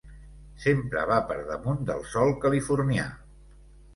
Sempre 0.61 1.01
va 1.09 1.17
per 1.31 1.37
damunt 1.51 1.83
del 1.91 2.01
sol 2.13 2.33
californià. 2.47 3.07